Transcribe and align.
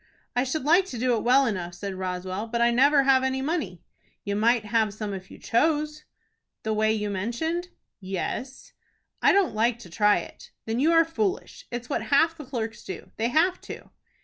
"I 0.35 0.43
should 0.43 0.63
like 0.63 0.85
to 0.85 0.97
do 0.97 1.15
it 1.15 1.21
well 1.23 1.45
enough," 1.45 1.75
said 1.75 1.93
Roswell, 1.93 2.47
"but 2.47 2.59
I 2.59 2.71
never 2.71 3.03
have 3.03 3.21
any 3.23 3.39
money." 3.39 3.83
"You 4.23 4.35
might 4.35 4.65
have 4.65 4.95
some 4.95 5.13
if 5.13 5.29
you 5.29 5.37
chose." 5.37 6.05
"The 6.63 6.73
way 6.73 6.91
you 6.91 7.11
mentioned?" 7.11 7.67
"Yes." 7.99 8.73
"I 9.21 9.31
don't 9.31 9.53
like 9.53 9.77
to 9.77 9.91
try 9.91 10.17
it." 10.17 10.49
"Then 10.65 10.79
you 10.79 10.91
are 10.91 11.05
foolish. 11.05 11.67
It's 11.69 11.87
what 11.87 12.01
half 12.05 12.35
the 12.35 12.45
clerks 12.45 12.83
do. 12.83 13.11
They 13.17 13.27
have 13.27 13.61
to." 13.61 13.91